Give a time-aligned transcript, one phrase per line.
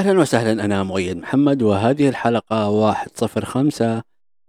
[0.00, 4.02] أهلا وسهلا أنا مؤيد محمد وهذه الحلقة 105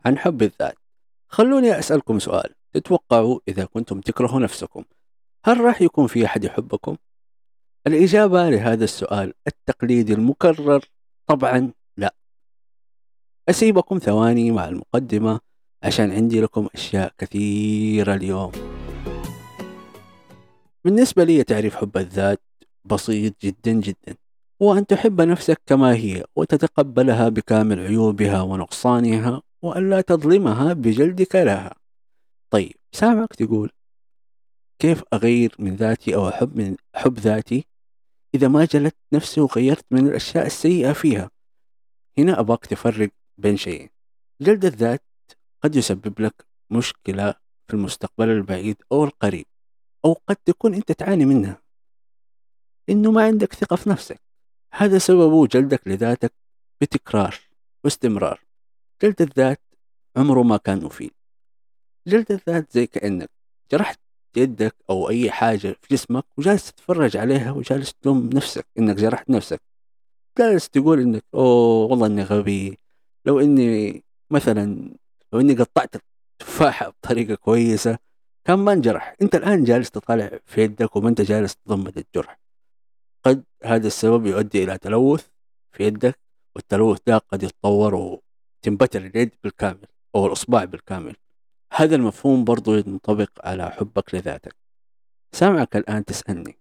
[0.05, 0.75] عن حب الذات.
[1.27, 2.53] خلوني أسألكم سؤال.
[2.73, 4.83] تتوقعوا إذا كنتم تكرهوا نفسكم
[5.45, 6.97] هل راح يكون في أحد يحبكم؟
[7.87, 10.85] الإجابة لهذا السؤال التقليدي المكرر؟
[11.27, 12.15] طبعا لا.
[13.49, 15.39] أسيبكم ثواني مع المقدمة
[15.83, 18.51] عشان عندي لكم أشياء كثيرة اليوم.
[20.85, 22.41] بالنسبة لي تعريف حب الذات
[22.85, 24.15] بسيط جدا جدا.
[24.61, 31.75] هو أن تحب نفسك كما هي وتتقبلها بكامل عيوبها ونقصانها وأن لا تظلمها بجلدك لها.
[32.49, 33.71] طيب سامعك تقول
[34.79, 37.65] كيف أغير من ذاتي أو أحب من حب ذاتي
[38.35, 41.31] إذا ما جلدت نفسي وغيرت من الأشياء السيئة فيها؟
[42.17, 43.89] هنا أباك تفرق بين شيئين.
[44.41, 45.03] جلد الذات
[45.63, 47.35] قد يسبب لك مشكلة
[47.67, 49.45] في المستقبل البعيد أو القريب
[50.05, 51.61] أو قد تكون أنت تعاني منها.
[52.89, 54.30] إنه ما عندك ثقة في نفسك.
[54.73, 56.33] هذا سببه جلدك لذاتك
[56.81, 57.35] بتكرار
[57.83, 58.39] واستمرار.
[59.03, 59.61] جلد الذات
[60.17, 61.11] عمره ما كان مفيد.
[62.07, 63.29] جلد الذات زي كأنك
[63.71, 63.99] جرحت
[64.37, 69.61] يدك أو أي حاجة في جسمك وجالس تتفرج عليها وجالس تلوم نفسك إنك جرحت نفسك.
[70.37, 72.79] جالس تقول إنك أوه والله إني غبي.
[73.25, 74.93] لو إني مثلا
[75.33, 77.97] لو إني قطعت التفاحة بطريقة كويسة
[78.45, 79.15] كان ما انجرح.
[79.21, 82.40] أنت الآن جالس تطالع في يدك وما أنت جالس تضمد الجرح.
[83.23, 85.27] قد هذا السبب يؤدي إلى تلوث
[85.71, 86.19] في يدك
[86.55, 91.15] والتلوث ده قد يتطور وتنبتر اليد بالكامل أو الإصبع بالكامل.
[91.73, 94.55] هذا المفهوم برضو ينطبق على حبك لذاتك.
[95.31, 96.57] سامعك الآن تسألني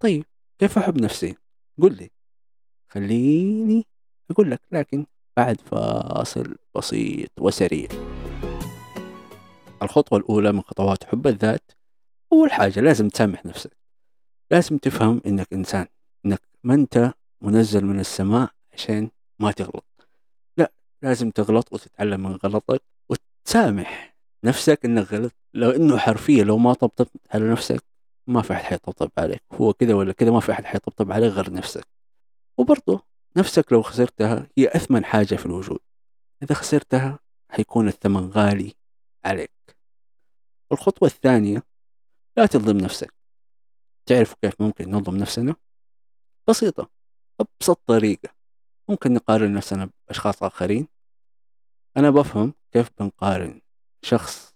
[0.00, 0.24] طيب
[0.58, 1.36] كيف أحب نفسي؟
[1.82, 2.10] قل لي.
[2.88, 3.86] خليني
[4.30, 7.88] أقول لك لكن بعد فاصل بسيط وسريع.
[9.82, 11.72] الخطوة الأولى من خطوات حب الذات
[12.32, 13.76] أول حاجة لازم تسامح نفسك.
[14.50, 15.86] لازم تفهم إنك إنسان.
[16.26, 20.08] إنك ما أنت منزل من السماء عشان ما تغلط.
[20.56, 20.72] لا
[21.02, 27.10] لازم تغلط وتتعلم من غلطك وتسامح نفسك إنك غلط لو إنه حرفيا لو ما طبطبت
[27.30, 27.84] على نفسك
[28.26, 29.42] ما في أحد حيطبطب عليك.
[29.52, 31.86] هو كذا ولا كذا ما في أحد حيطبطب عليك غير نفسك.
[32.58, 33.02] وبرضه
[33.36, 35.78] نفسك لو خسرتها هي أثمن حاجة في الوجود.
[36.42, 37.18] إذا خسرتها
[37.50, 38.74] حيكون الثمن غالي
[39.24, 39.76] عليك.
[40.72, 41.62] الخطوة الثانية
[42.36, 43.14] لا تظلم نفسك.
[44.06, 45.56] تعرفوا كيف ممكن نظلم نفسنا؟
[46.48, 46.90] بسيطة
[47.40, 48.28] أبسط طريقة.
[48.88, 50.88] ممكن نقارن نفسنا بأشخاص آخرين.
[51.96, 53.60] أنا بفهم كيف بنقارن
[54.02, 54.54] شخص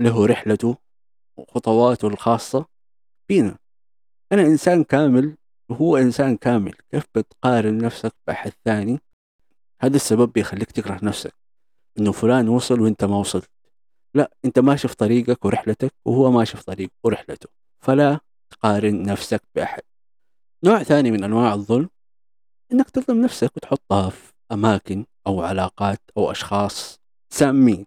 [0.00, 0.76] له رحلته
[1.36, 2.66] وخطواته الخاصة
[3.28, 3.58] بينا.
[4.32, 5.36] أنا إنسان كامل
[5.68, 6.74] وهو إنسان كامل.
[6.90, 9.00] كيف بتقارن نفسك بأحد ثاني؟
[9.80, 11.34] هذا السبب بيخليك تكره نفسك
[11.98, 13.50] إنه فلان وصل وإنت ما وصلت.
[14.14, 17.48] لا أنت ماشي في طريقك ورحلتك وهو ماشي في طريقه ورحلته.
[17.80, 18.20] فلا
[18.50, 19.82] تقارن نفسك بأحد.
[20.64, 21.88] نوع ثاني من أنواع الظلم
[22.72, 27.00] إنك تظلم نفسك وتحطها في أماكن أو علاقات أو أشخاص
[27.30, 27.86] سامين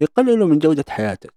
[0.00, 1.34] يقللوا من جودة حياتك.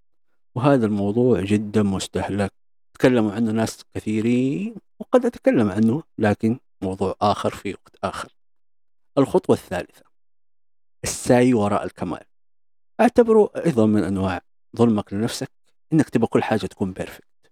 [0.55, 2.53] وهذا الموضوع جدا مستهلك.
[2.93, 8.35] تكلموا عنه ناس كثيرين وقد أتكلم عنه لكن موضوع آخر في وقت آخر.
[9.17, 10.03] الخطوة الثالثة
[11.03, 12.23] السعي وراء الكمال.
[12.99, 14.41] أعتبره أيضا من أنواع
[14.77, 15.51] ظلمك لنفسك
[15.93, 17.51] إنك تبغى كل حاجة تكون perfect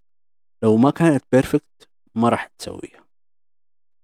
[0.63, 3.08] لو ما كانت perfect ما راح تسويها.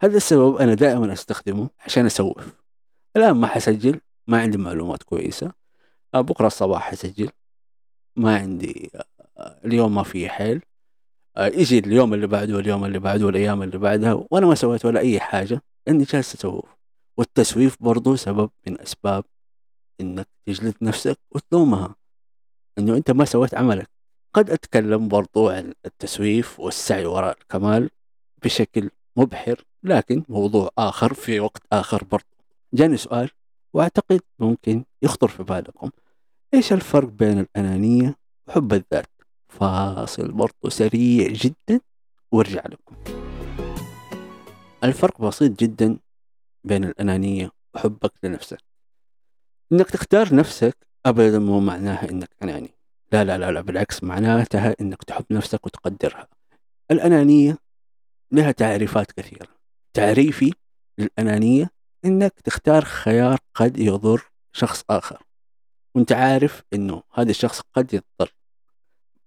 [0.01, 2.55] هذا السبب أنا دائما أستخدمه عشان أسوف
[3.15, 5.51] الآن ما حسجل ما عندي معلومات كويسة.
[6.13, 7.29] آه، بكرة الصباح حسجل.
[8.15, 8.91] ما عندي
[9.37, 10.61] آه، اليوم ما في حيل.
[11.37, 14.25] آه، يجي اليوم اللي بعده واليوم اللي بعده والأيام اللي بعدها.
[14.31, 15.61] وأنا ما سويت ولا أي حاجة.
[15.87, 16.65] إني جالس أسوف
[17.17, 19.23] والتسويف برضو سبب من أسباب
[20.01, 21.95] إنك تجلد نفسك وتلومها
[22.77, 23.89] إنه أنت ما سويت عملك.
[24.33, 27.89] قد أتكلم برضو عن التسويف والسعي وراء الكمال
[28.43, 32.35] بشكل مبحر لكن موضوع آخر في وقت آخر برضو.
[32.73, 33.29] جاني سؤال
[33.73, 35.89] وأعتقد ممكن يخطر في بالكم.
[36.53, 38.15] إيش الفرق بين الأنانية
[38.47, 39.09] وحب الذات؟
[39.49, 41.79] فاصل برضو سريع جدا
[42.31, 42.95] وأرجع لكم.
[44.83, 45.99] الفرق بسيط جدا
[46.63, 48.63] بين الأنانية وحبك لنفسك.
[49.71, 52.69] إنك تختار نفسك أبدا مو معناها إنك أناني.
[53.11, 56.27] لا لا لا لا بالعكس معناتها إنك تحب نفسك وتقدرها.
[56.91, 57.57] الأنانية
[58.31, 59.54] لها تعريفات كثيرة.
[59.95, 60.53] تعريفي
[60.97, 61.71] للأنانية
[62.05, 65.23] إنك تختار خيار قد يضر شخص آخر.
[65.95, 68.35] وأنت عارف إنه هذا الشخص قد يضطر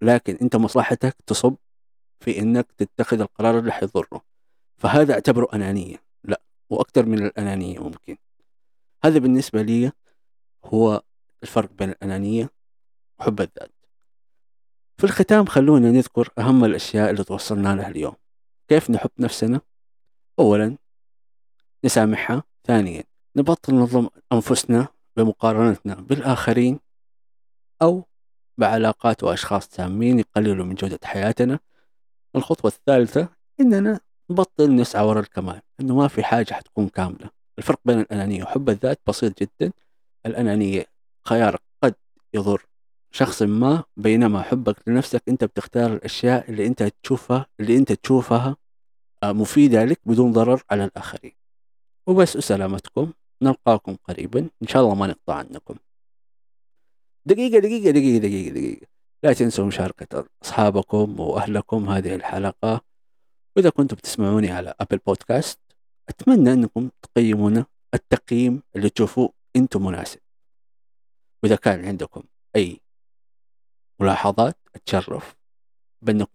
[0.03, 1.56] لكن أنت مصلحتك تصب
[2.20, 4.23] في إنك تتخذ القرار اللي حيضره.
[4.76, 5.97] فهذا أعتبره أنانية.
[6.25, 6.41] لا
[6.71, 8.17] وأكثر من الأنانية ممكن.
[9.05, 9.93] هذا بالنسبة لي
[10.64, 11.03] هو
[11.43, 12.50] الفرق بين الأنانية
[13.19, 13.73] وحب الذات.
[14.99, 18.14] في الختام خلونا نذكر أهم الأشياء اللي توصلنا لها اليوم.
[18.69, 19.61] كيف نحب نفسنا؟
[20.38, 20.76] اولا
[21.85, 22.43] نسامحها.
[22.67, 23.05] ثانيا
[23.37, 26.81] نبطل نظلم أنفسنا بمقارنتنا بالآخرين
[27.82, 28.05] أو
[28.58, 31.58] بعلاقات وأشخاص سامين يقللوا من جودة حياتنا.
[32.37, 33.29] الخطوة الثالثة
[33.61, 34.00] إننا
[34.31, 37.31] نبطل نسعى وراء الكمال إنه ما في حاجة حتكون كاملة.
[37.58, 39.73] الفرق بين الأنانية وحب الذات بسيط جدا.
[40.26, 40.87] الأنانية
[41.29, 41.94] خيارك قد
[42.35, 42.67] يضر
[43.11, 48.56] شخص ما بينما حبك لنفسك أنت بتختار الأشياء اللي أنت تشوفها اللي أنت تشوفها.
[49.25, 51.32] مفيدة لك بدون ضرر على الآخرين.
[52.06, 53.12] وبس وسلامتكم
[53.43, 54.50] نلقاكم قريبا.
[54.62, 55.76] إن شاء الله ما نقطع عنكم.
[57.26, 58.87] دقيقة دقيقة دقيقة دقيقة دقيقة.
[59.23, 62.81] لا تنسوا مشاركة أصحابكم وأهلكم هذه الحلقة.
[63.56, 65.59] وإذا كنتم بتسمعوني على أبل بودكاست
[66.09, 70.21] أتمنى أنكم تقيمونا التقييم اللي تشوفوه أنتم مناسب.
[71.43, 72.23] وإذا كان عندكم
[72.56, 72.81] أي
[74.00, 75.37] ملاحظات أتشرف
[76.03, 76.32] بأنكم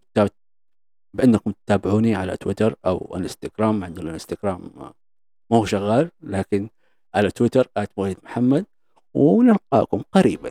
[1.14, 4.70] بأنكم تتابعوني على تويتر أو إنستغرام عندنا الإنستغرام
[5.50, 6.68] ما هو شغال لكن
[7.14, 7.68] على تويتر
[8.24, 8.66] محمد
[9.14, 10.50] ونلقاكم قريبا.